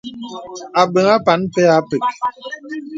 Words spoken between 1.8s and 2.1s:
pə̀k.